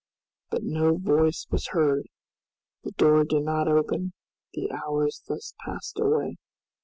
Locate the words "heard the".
1.73-2.89